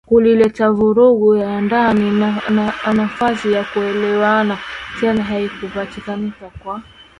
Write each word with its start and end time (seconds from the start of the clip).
kulileta 0.07 0.69
vurugu 0.71 1.35
ya 1.35 1.61
ndani 1.61 2.11
Nafasi 2.93 3.51
ya 3.51 3.63
kuelewana 3.63 4.57
tena 4.99 5.23
haikupatikana 5.23 6.31
kwa 6.63 6.81